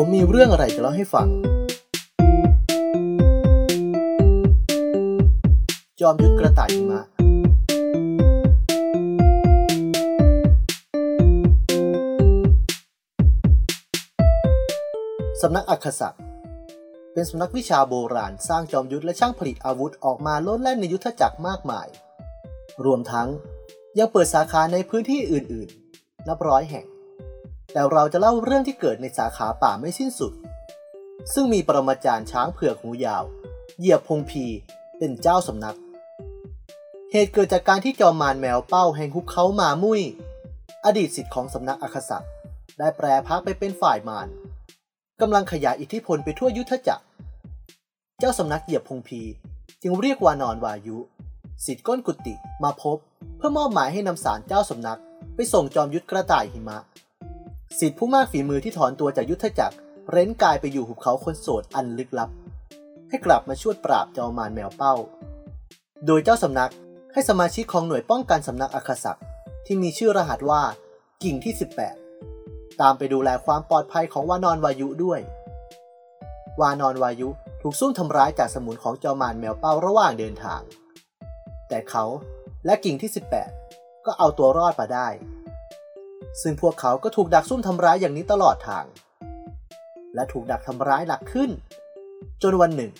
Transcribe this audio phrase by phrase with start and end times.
[0.00, 1.28] ผมมีเรื่องอะไรจะเล่าให้ฟัง
[6.00, 7.00] จอมยุทธกระต่ายหิมะ
[15.42, 16.20] สำนักอักขศักดิ์
[17.12, 21.88] เป็นสำนักวิชาโบราณสร้างจอมยุทธและช่างผลิตอาวุธออกมาล้นแล่นในยุทธจักรมากมาย
[22.84, 23.28] รวมทั้ง
[23.98, 26.86] ยังเปิดสาขาในพื้นที่อื่น ๆ นับร้อยแห่ง
[27.76, 30.32] แต่เราจะเล่าเรื่องที่เกิดในสาขาป่าไม่สิ้นสุด
[31.34, 33.24] ซึ่งมีปรมาจารย์ช้างเผือกหูยาว
[33.78, 34.44] เหยียบพงพี
[34.98, 35.76] เป็นเจ้าสำนัก
[37.12, 40.02] เหตุเกิดจากการที่จอมมารแมวเป้าแห่งหุบเขามามุย
[40.84, 42.30] อดีตสิทธิ์ของสำนักอักขศักดิ์
[42.78, 44.28] ได้แปรพักไปเป็นฝ่ายมาร
[45.20, 47.04] กำลังขยายอิทธิพลไปทั่วยุทธจักร
[48.18, 49.20] เจ้าสำนักเหยียบพงพี
[49.82, 50.98] จึงเรียกวานอนวายุ
[51.66, 52.98] สิทธิ์ก้นกุติมาพบ
[53.36, 55.00] เพื่อมอบหมายให้นำสารเจ้าสำนัก
[55.34, 56.78] ไปส่งจอมยุทธกระต่ายหิมะ
[57.80, 59.76] สิทธิผู้มากฝีมือที่ถอนตัวจากยุทธจักร
[60.10, 62.30] เร้นกายไปอยู่หุบเขาคนโสดอันลึกลับ
[63.08, 64.94] ให้กลับมาช่วยปราบจอมมารแมวเป้า
[66.06, 66.72] โดยเจ้าสำนัก
[67.12, 69.18] ให้สมาชิกของหน่วยป้องกันสำนักอัคศัก
[69.66, 70.62] ที่มีชื่อรหัสว่า
[71.22, 71.54] กิ่งที่
[72.16, 75.20] 18 ตามไปดูแลความปลอดภัยของวานอนวายุด้วย
[76.60, 77.28] วานอนวายุ
[77.62, 80.60] ถูกซุ่มทำร้ายจากสมุนของจอมมารแมวเป้าระหว่างเดินทาง
[81.68, 82.04] แต่เขา
[82.64, 83.10] และกิ่งที่
[83.58, 85.08] 18 ก็เอาตัวรอดมาได้
[86.42, 88.84] ซึ่งพวกเขาก็ถูกดักซุ่มทำร้ายอย่างนี้ตลอดทาง
[90.14, 91.50] และถูกดักทำร้ายหนักขึ้น
[92.42, 92.92] จนวันหนึ่ง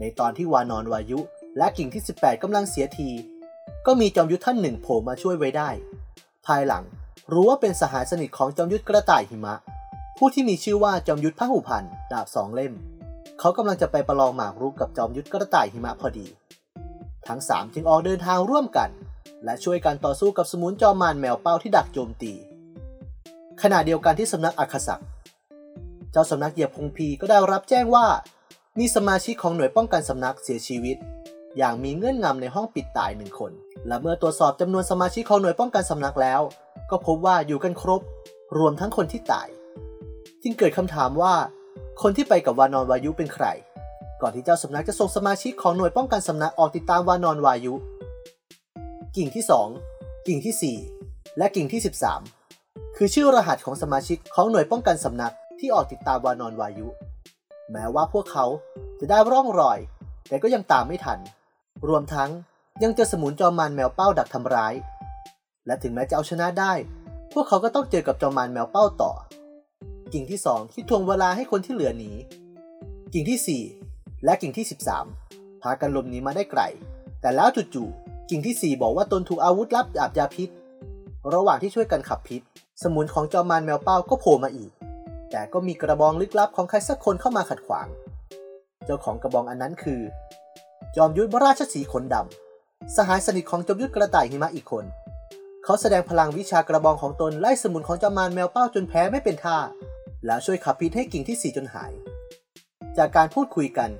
[0.00, 1.20] ในตอนที่วานอนวายุ
[1.58, 3.10] และกิ่งที่ 18กำลังเสียที
[3.86, 5.70] ก็มีจอมยุทธท่านหนึ่งโผล่มาช่วยไว้ได้
[6.46, 6.84] ภายหลัง
[7.32, 9.54] รู้ว่าเป็นสหายสนิทของจอมยุทธกระต่ายหิมะ
[10.18, 12.72] ผู้ที่มีชื่อว่าจอมยุทธพหุพันธ์ดาบสองเล่ม
[13.38, 16.26] เขากำลังจะไปประลองหมากรุกกับจอมยุทธกระต่ายหิมะพอดี
[17.28, 18.90] ทั้งสามจึงออกเดินทางร่วมกัน
[19.44, 22.32] และช่วยกันต่อสู้กับสมุนจอมมารแมวเป้าที่ดักโจมตี
[23.62, 25.06] ขณะเดียวกันที่สำนักอัคศักดิ์
[26.12, 28.06] เจ้าสำนักเหยียบพงพีก็ได้รับแจ้งว่า
[28.78, 30.96] มีสมาชิกของหน่วยป้องกันสำนักเสียชีวิต
[31.58, 33.52] อย่างมีเงื่อนงำในห้องปิดตายหนึ่งคน
[33.86, 36.40] และเมื่อตรวจสอบจำนวนสมาชิกของหน่วยป้องกันสำนักแล้ว
[36.90, 38.00] ก็พบว่าอยู่กันครบ
[38.58, 39.48] รวมทั้งคนที่ตาย
[40.42, 41.34] จึงเกิดคำถามว่า
[42.02, 43.46] คนที่ไปกับวานอนวายุเป็นใคร
[44.22, 47.74] ก่อนที่เจ้าสำนักจะส่งสมาชิกของหน่วยป้องกันสำนักออกติดตามวานอนวายุ
[49.16, 49.44] กิ่งที่
[49.84, 51.80] 2 กิ่งที่ 4 และกิ่งที่
[52.12, 52.41] 13
[52.96, 56.88] คือชื่อรหัสของสมาชิกของหน่วยป้องกันสำนักที่ออกติดตามวานอนวายุ
[57.72, 58.46] แม้ว่าพวกเขา
[59.00, 59.78] จะได้ร่องรอย
[60.28, 61.18] แต่ก็ยังตามไม่ทัน
[61.88, 62.30] รวมทั้ง
[62.82, 64.74] ยังเจอสมุนจอมมารแมวเป้าดักทำร้าย
[65.66, 66.72] และถึงแม้จะเอาชนะได้
[67.32, 69.12] พวกเขาก็ต้องเจอกับจอมมารแมวเป้าต่อ
[70.12, 72.12] กิ่งที่2ที่ทวงเวลาให้คนที่เหลือหนี
[73.12, 74.66] กิ่งที่ 4 และกิ่งที่
[75.12, 76.62] 13 พากันลบหนีมาได้ไกล
[77.20, 80.48] แต่แล้วจู่ๆกิ่งที่ 4 บอกว่าตนถูกอาวุธลับอาบยาพิษ
[81.34, 82.40] ระหว่างที่ช่วยกันขับพิษ
[82.82, 84.72] สมุนของจอมมารแมวเป้าก็โผล่มาอีก
[85.30, 87.88] แต่ก็มีกระบองลึกลับของใครสักคนเข้ามาขัดขวาง
[88.84, 90.00] เจ้าของกระบองอันนั้นคือ
[90.96, 94.84] จอมยุทธราชสีขนดำสหายสนิทของจอมยุทธกระต่ายหิมะอีกคน
[95.64, 99.58] เขาแสดงพลังวิชากระบองของตนไล่สมุนของจอมมารแมวเป้าจนแพ้ไม่เป็นท่า
[100.26, 101.92] แล้วช่วยขับพิษให้กิ่งที่สีจนหาย
[102.98, 103.90] จากการพูดคุยกัน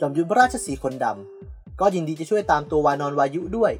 [0.00, 3.72] จอมยุทธราชสีขนดำก็ยินดีจะช่วยตามตัววานอนวายุด้วย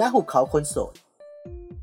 [0.00, 0.94] ณหุบเขาคนโสด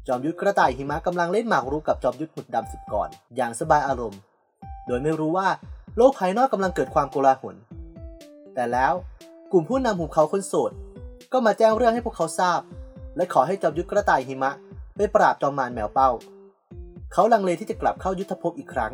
[0.07, 4.19] จอมยุทธกระต่ายหิมะกำลังเล่นหมากรุกกับจอมยุทธหมึกดำสิบก่อน อย่างสบายอารมณ์
[4.87, 5.47] โดยไม่รู้ว่า
[5.97, 7.55] โลกภายนอกกำลังเกิดความโกลาหล
[8.53, 8.93] แต่แล้ว
[9.51, 10.71] กลุ่มผู้นำหุบเขาคนโสด
[11.31, 12.59] ก็มาแจ้งเรื่องให้พวกเขาทราบ
[13.15, 14.51] และขอให้จอมยุทธกระต่ายหิมะ
[14.95, 16.09] ไปปราบจอมมารแมวเป้า
[17.13, 18.93] เขาลังเลที่จะกลับเข้ายุทธภพอีกครั้ง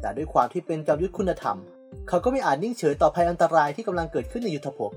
[0.00, 1.56] แต่ด้วยความที่เป็นจอมยุทธคุณธรรม
[2.08, 4.90] เขาก็ไม่อาจนิ่งเฉยต่อภัยอันตรายที่กำลังเกิดขึ้นในยุทธภพ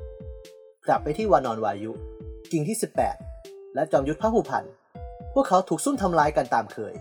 [0.87, 1.91] กลับไปที่วานอนวายุ
[2.51, 3.26] กิ่งที่ 18
[3.77, 4.71] และจอมยุทธพหุพันธ์
[5.33, 6.93] พวกเขาถูกซุ่มทำร้ายกันตามเคย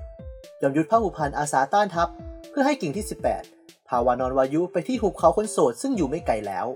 [0.60, 2.08] จอมยุทธพหุพันธ์อาสาต้านทัพ
[2.50, 3.04] เพื่อให้กิ่งที่
[3.46, 6.66] 18 พาวานอนวายุไปที่หุบเขาคนโสดซึ่งอยู่ไม่ไกลแล้ว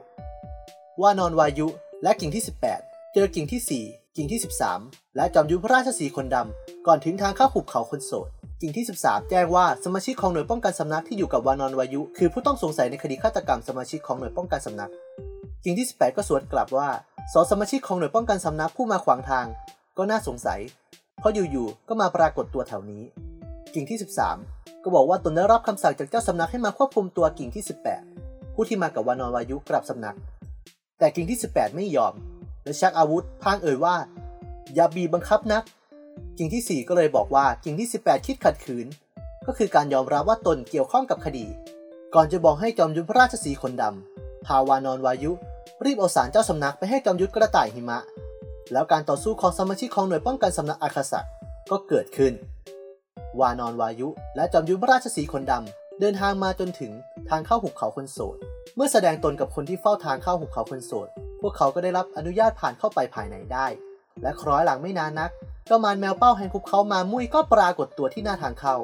[1.03, 1.67] วานอนวายุ
[2.03, 2.45] และกิ่งที่
[2.77, 4.41] 18 เจอกิ่งที่ 4 กิ่งที่
[4.77, 8.29] 13 และจอมยุทธพระราชสีคนดำก่อนถึงทางเข้าหุบเขาคนโสด
[8.61, 14.91] กิ่งที่ 13 แจ้งว่าสมาชิกของหน่วยป้องกันสำนักที่อยู่กับวานอนวายุ คือผู้ต้องสงสัยในคดีฆาตกรรมสมาชิกของหน่วยป้องกันสำนัก
[15.65, 16.89] กิ่งที่ 18 ก็สวนกลับว่า
[17.33, 19.47] สองสมาชิกของหน่วยป้องกันสำนักผู้มาขวางทาง
[19.99, 20.61] ก็น่าสงสัย
[21.21, 23.03] เพราะอยู่ๆก็มาปรากฏตัวแถวนี้
[23.75, 23.99] กิ่งที่
[24.41, 27.65] 13 ก็บอกว่าตนได้รับคำสั่งจากเจ้าสำนักให้มาควบคุมตัวกิ่งที่
[28.09, 30.17] 18 ผู้ที่มากับวานอนวายุกลับสำนัก
[30.99, 32.15] แต่กิ่งที่ 18 ไม่ยอม
[32.65, 33.95] และชักอาวุธพางเอ่ยว่า
[34.75, 35.65] อย่าบีบบังคับนัก
[36.39, 38.87] กิ่งที่ 4 ก็เลยบอกว่ากิ่งที่ 18 คิดขัดขืน
[39.47, 41.47] ก็คือการยอมรับว่าตนเกี่ยวข้องกับคดี
[42.15, 45.33] ก่อนจะบอกให้จอมยุทธระราชสีคนดำพาวานอนวายุ
[45.85, 47.99] รีบเอาสารเจ้าสำนักไปให้จอมยุทธกระต่ายหิมะ
[48.73, 51.21] แล้วการต่อสู้ของสมาชิกของหน่วยป้องกันสำนักอาคาสะ
[51.71, 52.33] ก็เกิดขึ้น
[53.41, 56.93] วานอนวายุและจอมยุทธราชสีคนดำเดินทางมาจนถึง
[57.29, 58.37] ทางเข้าหุบเขาคนโสด
[58.77, 61.09] เมื่อแสดงตนกับคนที่เฝ้าทางเข้าหุบเขาคนโสด
[61.41, 63.67] พวกเขาก็ได้รับอนุญาตผ่านเข้าไปภายในได้
[64.23, 65.31] และคล้อยหลังไม่นานนัก
[65.67, 68.77] เจ้ามารแมวเป้าแห่งหุบเขามามุ้ยก็ปรากฏตัวที่หน้าทางเข้า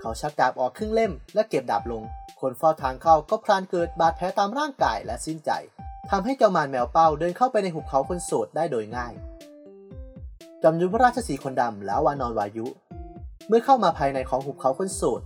[0.00, 2.02] เขาชักดาบออกครึ่งเล่ม และเก็บดาบลง
[2.40, 5.50] คนเฝ้าทางเข้าก็พลานเกิดบาดแผลตามร่างกายและสิ้นใจ
[6.10, 9.12] ทำให้เจ้ามารแมวเป้าเดินเข้าไปในหุบเขาคนโสดได้โดยง่าย
[10.62, 12.66] จอมยุทธราชสีคนดำแล้ววานอนวายุ
[13.48, 15.20] เมื่อเข้ามาภายในของหุบเขาคนโสด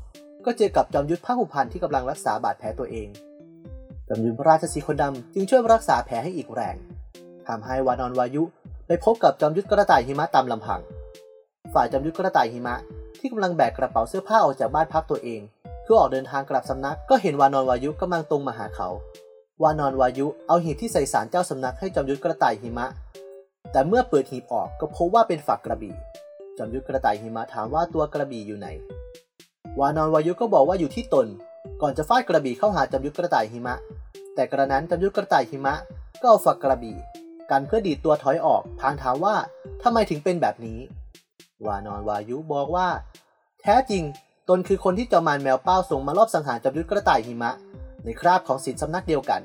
[0.44, 3.08] ก็เจอกับจอมยุทธพระหุพันที่กำลังรักษาบาดแผลตัวเอง
[4.08, 6.76] จอมยุทธราชสีคนดำจึงช่วยรักษาแผลให้อีกแรง
[7.48, 8.42] ทำให้วานอนวายุ
[8.86, 10.80] ไปพบกับจอมยุทธกระต่ายหิมะตามลำพัง
[11.74, 12.76] ฝ่ายจอมยุทธกระต่ายหิมะ
[13.18, 15.40] ที่กำลังแบกกระเป๋าเสื้อผ้าออกจากบ้านพักตัวเอง
[15.82, 18.88] เพื่อออกเดินทางกลับสำนักก็เห็นวานอนวายุกำลังตรงมาหาเขา
[19.62, 22.86] วานอนวายุเอาหีบที่ใส่สารเจ้าสำนักให้จอมยุทธกระต่ายหิมะ
[23.72, 25.94] แต่เมื่อเปิดหีบออกก็พบว่าเป็นฝักกระบี่
[26.58, 28.68] จอมยุทธกระต่ายหิมะถามว่าตัวกระบี่อยู่ไหน
[29.78, 31.26] วานอนวายุก็บอกว่าอยู่ที่ตน
[31.82, 33.74] ก่อนจะฟาดกระบี่เข้าหาจอมยุทธกระต่ายหิมะ
[34.34, 35.74] แต่กระนั้นจอมยุทธกระต่ายหิมะ
[36.20, 36.96] ก็เอาฝักกระบี่
[37.50, 39.34] กันเพื่อดีดตัวถอยออกพางถามว่า
[39.82, 40.78] ทำไมถึงเป็นแบบนี้
[41.66, 42.88] วานอนวายุบอกว่า
[43.62, 44.02] แท้จริง
[44.48, 47.50] ตนคือคนที่จอมานแมวเป้าส่งมารอบสังหารจอมยุทธกระต่ายหิมะ
[48.06, 49.42] ในคราบของศิลสำนักเดียวกัน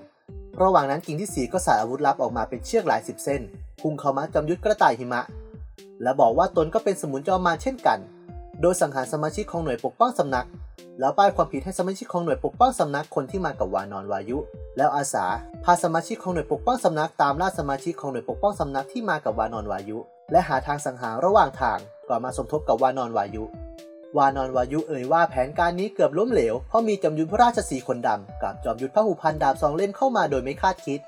[0.61, 3.41] ระหว่างนั้นกิ่งที่สีก็สาดอาวุธลับออกมาเป็นเชือกหลายสิบเส้น
[3.81, 5.21] พุ่งเข้ามาจอมยุทธกระต่ายหิมะ
[6.03, 7.99] และบอกว่าตนก็เป็นสมุนจอมมารเช่นกัน
[8.61, 10.47] โดยสังหารสมาชิกของหน่วยปกป้องสำนัก
[10.99, 14.37] แล้วป้ายความผิดให้สมาชิกของหน่วยปกป้องสำนักคนที่มากับวานอนวายุ
[14.77, 15.25] แล้วอาสา
[15.63, 19.97] พาสมาชิกของหน่วยปกป้องสำนักตามล่าสมาชิกของหน่วยปกป้องสำนักที่มากับวานอนวายุ
[20.31, 21.79] และหาทางสังหารระหว่างทาง
[22.09, 23.43] ก่อนมาสมทบกับวานอนวายุ
[24.17, 30.99] วานอนวายุเอ่ยว่าแผนการนี้เกือบล้มเหลว เพราะมีจอมยุทธพระราชสีคนดำกับจอมยุทธพระหูพันดาบสองเล่มเข้ามาโดยไม่คาดคิด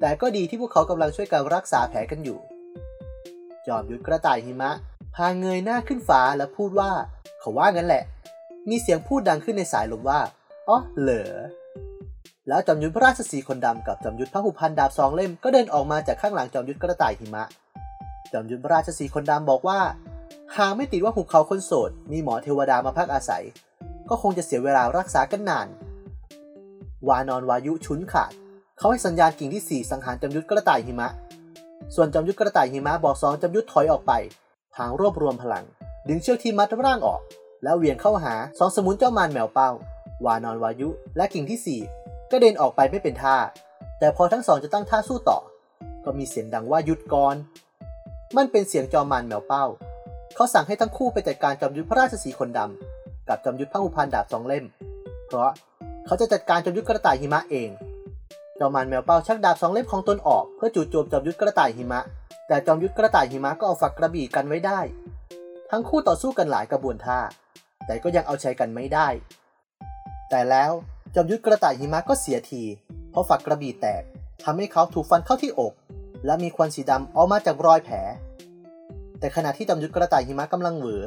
[0.00, 2.38] แต่ก็ดีที่พวกเขากำลังช่วยกันรักษาแผลกันอยู่
[3.66, 4.70] จอมยุทธกระต่ายหิมะ
[5.14, 6.90] พาเงยหน้าขึ้นฟ้าและพูดว่า
[7.40, 8.02] เขาว่างั้นแหละ
[8.68, 10.20] มีเสียงพูดดังขึ้นในสายลมว่า
[10.68, 11.32] อ๋อเหรอ
[12.48, 17.44] แล้วจอมยุทธพระราชสีคนดำกับจอมยุทธพระหุพันดาบสองเล่มก็เดินออกมาจากข้างหลังจอมยุทธกระต่ายหิมะ
[18.32, 19.78] จอมยุทธพระราชสีคนดำบอกว่า
[20.56, 23.44] หากไม่ติดว่าหุบเขาคนโสด มีหมอเทวดามาพักอาศัย
[24.08, 25.68] ก็คงจะเสียเวลารักษากันนาน
[27.08, 28.32] วานอนวายุชุนขาด
[28.78, 31.08] เขาให้สัญญาณกิ่งที่สี่สังหารจอมยุทธกระต่ายหิมะ
[31.94, 34.12] ส่วนจอมยุทธกระต่ายหิมะบอกสองจอมยุทธถอยออกไป
[34.74, 35.64] พางรวบรวมพลัง
[36.08, 37.20] ดึงเชือกที่มัดร่างออก
[37.64, 39.70] แล้วเวียนเข้าหาสองสมุนเจ้ามารแมวเป้า
[40.24, 41.80] วานอนวายุและกิ่งที่สี่
[42.30, 43.36] ก็เดินออกไปไม่เป็นท่า
[43.98, 45.38] แต่พอทั้งสองจะตั้งท่าสู้ต่อ
[46.04, 47.36] ก็มีเสียงดังว่าหยุดก่อน
[48.36, 49.64] มันเป็นเสียงจอมมารแมวเป้า
[50.34, 54.64] เขาสั่งให้ทั้งคู่ไปจัดการจอมยุทธพระราชสีคนดำกับจอมยุทธพระหุพันดาบสองเล่ม
[55.26, 55.50] เพราะ
[56.06, 57.70] เขาจะจัดการจอมยุทธกระต่ายหิมะเอง
[58.58, 62.00] จอมมารแมวเป้าชักดาบสองเล่มของตนออกเพื่อจู่โจมจอมยุทธกระต่ายหิมะ
[62.48, 64.80] แต่จอมยุทธกระต่ายหิมะก็เอาฝักกระบี่กันไว้ได้
[65.70, 67.20] ทั้งคู่ต่อสู้กันหลายกระบวนท่า
[67.86, 69.08] แต่ก็ยังเอาใช้กันไม่ได้
[70.30, 70.72] แต่แล้ว
[71.14, 72.62] จอมยุทธกระต่ายหิมะก็เสียที
[73.10, 74.02] เพราะฝักกระบี่แตก
[74.44, 75.72] ทำให้เขาถูกฟันเข้าที่อก
[76.26, 77.96] และมีควันสีดำออกมาจากรอยแผล
[79.20, 81.02] แต่ขณะที่จอมยุทธกระต่ายหิมะกำลังเหวอ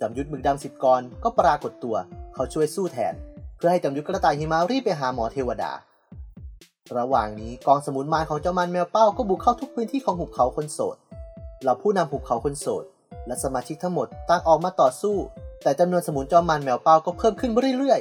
[0.00, 1.96] จอมยุทธมึกดำสิบกรก็ปรากฏตัว
[2.34, 3.14] เขาช่วยสู้แทน
[3.56, 5.72] เพื่อให้จอมยุทธกระต่ายหิมะรีบไปหาหมอเทวดา
[6.98, 10.96] ระหว่างนี้กองสมุนมารของเจ้ามันแมวเป้าก็บุกเข้าทุกพื้นที่ของหุบเขาคนโสด
[11.62, 12.84] เราผู้นำหุบเขาคนโสด
[13.26, 15.16] และสมาชิกทั้งหมดต่างออกมาต่อสู้
[15.62, 18.00] แต่จำนวนสมุนจอมมันแมวเป้าก็เพิ่มขึ้นเรื่อย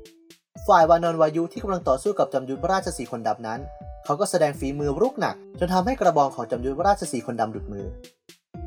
[0.00, 3.60] ๆ ฝ่ายวานอนวายุที่กำลังต่อสู้กับจอมยุทธราชสีคนดำนั้น
[4.04, 7.86] เขาก็แสดงฝีมือรุกหนัก จนทำให้กระบองของจอมยุทธราชสีคนดำหลุดมือ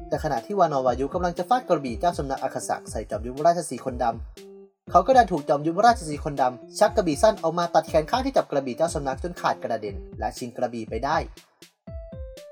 [0.10, 11.18] แต่ขณะที่วานอวายุกำลังจะฟาดกระบี่เจ้าสำนักอาคาศักใส่จอมยุทธราชสีคนดำ เขาก็ดันถูกจอมยุทธราชสีคนดำ ชักกระบี่สั้นออกมาตัดแขนข้างที่จับกระบี่เจ้าสำนักจนขาดกระเด็น และชิงกระบี่ไปได้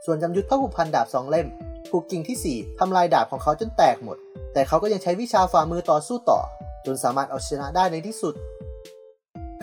[0.05, 1.47] ส่วนจอมยุทธพระหุพันดาบสองเล่ม
[1.89, 4.17] ถูกกิ่งที่ 4 ทำลายดาบของเขาจนแตกหมด
[4.53, 6.39] แต่เขาก็ยังใช้วิชาฝ่ามือต่อสู้ต่อ
[6.85, 8.35] จนสามารถเอาชนะได้ในที่สุด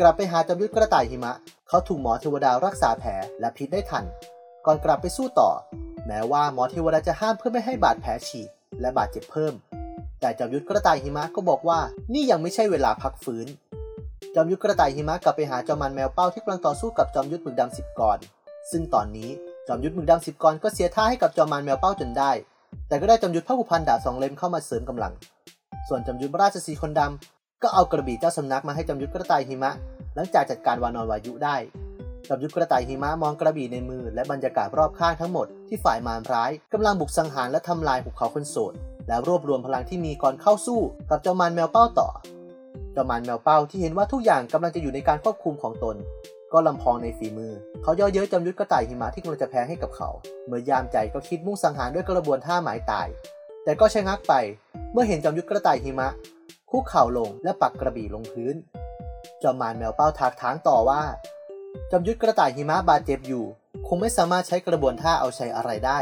[0.01, 1.33] กลับไปหาจอมยุทธกระต่ายหิมะ
[1.69, 4.05] เขาถูกหมอเทวดารักษาแผลและพิษได้ทัน
[4.67, 5.51] ก่อนกลับไปสู้ต่อ
[6.07, 8.49] แม้ว่าหมอเทวดาจะห้ามเพื่อไม่ให้บาดแผลฉีก
[8.81, 9.55] และบาดเจ็บเพิ่ม
[10.21, 11.79] แต่จอมยุทธกระต่ายหิมะก็บอกว่า
[12.13, 13.47] นี่ยังไม่ใช่เวลาพักฟื้น
[14.35, 18.19] จอมยุทธกระต่ายหิมะกลับไปหาจอมมันแมวเป้าที่กำลังต่อสู้กับจอมยุทธหมึกดำสิบกร
[18.71, 19.31] ซึ่งตอนนี้
[19.69, 22.31] จอมยุทธหมึกดำสิบกรก็เสียท่าให้กับจอมมันแมวเป้าจนได้
[22.89, 25.13] แต่ก็ได้จอมยุทธพระหุพันดาบสองเล่มเข้ามาเสริมกำลัง
[25.89, 29.73] ส่วนจอมยุทธราชสีคนดำก็เอากระบี่เจ้าสำนักมาให้จอมยุทธกระต่ายหิมะ
[30.15, 31.57] หลังจากจัดการวานอนวายุได้
[32.29, 38.73] จอมยุทธกระต่ายหิมะมองกระบี่ในมือ และบรรยากาศรอบข้างทั้งหมดที่ฝ่ายมารร้ายกำลังบุกสังหารและทำลายภูเขาคนโสด
[39.09, 42.09] และรวบรวมพลังที่มีก่อนเข้าสู้ กับเจ้ามารแมวเป้าต่อ
[42.93, 45.97] เจ้ามารแมวเป้าที่เห็นว่าทุกอย่างกำลังจะอยู่ในการควบคุมของตน
[46.53, 47.53] ก็ลำพองในฝีมือ
[47.83, 50.09] เขาย่อเย้ยจอมยุทธกระต่ายหิมะที่กำลังจะแพ้ให้กับเขา
[50.47, 53.09] เมื่อยามใจก็คิดมุ่งสังหารด้วยกระบวนท่าหมายตาย
[53.65, 54.35] แต่ก็ชะงักไป
[54.93, 56.09] เมื่อเห็นจอมยุทธกระต่ายหิมะ
[56.71, 58.55] คุกเข่าลงและปักกระบี่ลงพื้น
[59.43, 61.03] จอมมารแมวเป้าทักท้างต่อว่า
[61.91, 63.45] จอมยุทธกระต่ายหิมะบาดเจ็บอยู่
[63.87, 65.99] คงไม่สามารถใช้กระบวนท่าเอาชัยอะไรได้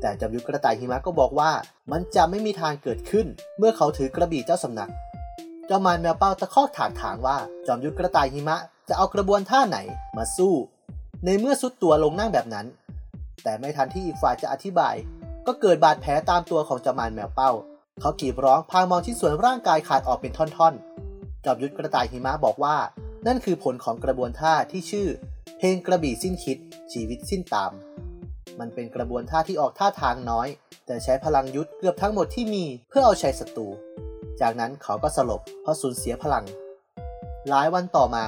[0.00, 1.50] แต่จอมยุทธกระต่ายหิมะก็บอกว่า
[1.92, 3.26] มันจะไม่มีทางเกิดขึ้น
[3.58, 4.90] เมื่อเขาถือกระบี่เจ้าสำนัก
[5.68, 8.56] จอมมารแมวเป้าตะคอกถากถางว่า จอมยุทธกระต่ายหิมะ
[8.88, 9.78] จะเอากระบวนท่าไหน
[10.16, 10.54] มาสู้
[11.24, 12.66] ในเมื่อสุดตัวลงนั่งแบบนั้น
[13.42, 14.94] แต่ไม่ทันที่อีกฝ่ายจะอธิบาย
[15.46, 17.50] ก็เกิดบาดแผลตามตัวของจอมารแมวเป้า
[18.00, 22.76] เขากรีบร้องพางมองชิ้นส่วนร่างกายขาดออกเป็นท่อนๆ จอมยุทธกระต่ายหิมะบอกว่า
[23.26, 25.08] นั่นคือผลของกระบวนท่าที่ชื่อ
[25.58, 26.58] เพลงกระบี่สิ้นคิด
[26.92, 27.72] ชีวิตสิ้นตาม
[28.60, 30.48] มันเป็นกระบวนท่าที่ออกท่าทางน้อย
[30.86, 33.68] แต่ใช้พลังยุทธเกือบทั้งหมดที่มีเพื่อเอาชัยศัตรู
[34.40, 36.44] จากนั้นเขาก็สลบเพราะสูญเสียพลัง
[37.48, 38.24] หลายวันต่อมา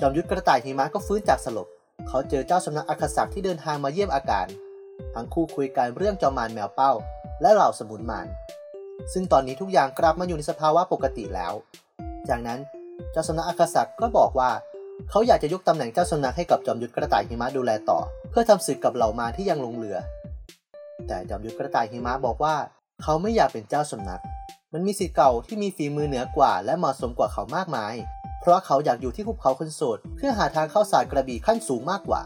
[0.00, 1.68] จอมยุทธกระต่ายหิมะก็ฟื้นจากสลบ
[2.08, 4.46] เขาเจอเจ้าสำนักอักษักที่เดินทางมาเยี่ยมอาการ
[5.14, 6.92] ทั้งคู่คุยกันเรื่องจอมมารแมวเป้า
[7.42, 8.26] และเหล่าสมุนมาร
[9.12, 11.52] ซึ่งตอนนี้ทุกอย่างกลับมาอยู่ในสภาวะปกติแล้ว
[12.28, 12.58] จากนั้น
[13.12, 14.50] เจ้าสำนักอักษักก็บอกว่า
[15.10, 17.98] เขาอยากจะยกตำแหน่งเจ้าสำนักให้กับจอมยุทธกระต่ายหิมะดูแลต่อ
[18.30, 19.98] เพื่อทำศึกกับเหล่ามาที่ยังลงเหลือ
[21.06, 22.54] แต่จอมยุทธกระต่ายหิมะบอกว่า
[23.02, 24.22] เขาไม่อยากเป็นเจ้าสำนัก
[24.72, 27.94] มันมีสิทธิ์เก่าที่มีฝีมือเหนือกว่า และเหมาะสมกว่าเขามากมาย
[28.40, 32.22] เพราะเขาอยากอยู่ที่ภูเขาคนโสดเพื่อหาทางเข้าสายกระบี่ขั้นสูงมากกว่า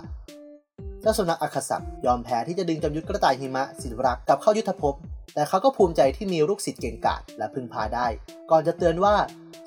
[1.00, 4.94] เจ้าสำนักอักษักยอมแพ้ที่จะดึงจอมยุทธกระต่ายหิมะสิทธิรักกลับเข้ายุทธภพ
[5.34, 8.06] แต่เขาก็ภูมิใจที่มีลูกศิษย์เก่งกาจและพึ่งพาได้
[8.50, 9.14] ก่อนจะเตือนว่า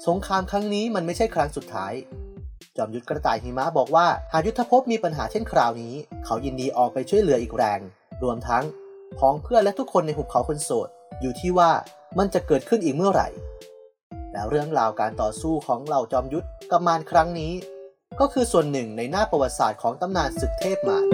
[0.08, 1.94] สงครามครั้งนี้มันไม่ใช่ครั้งสุดท้าย
[2.78, 5.94] จอมยุทธกระต่ายหิมะบอกว่าหากยุทธภพมีปัญหาเช่นคราวนี้
[6.26, 7.80] เขายินดีออกไปช่วยเหลืออีกแรง
[8.24, 8.64] รวมทั้ง
[9.18, 10.88] พ้องเพื่อนและทุกคนในหุบเขาคนโสด
[11.22, 11.72] อยู่ที่ว่า
[12.18, 13.28] มันจะเกิดขึ้นอีกเมื่อไหร่
[14.34, 17.54] แล้วเรื่องราวการต่อสู้ของเหล่าจอมยุทธกับมารครั้งนี้
[18.20, 21.06] ก็คือส่วนหนึ่งในหน้าประวัติศาสตร์ของตำนานศึกเทพมาร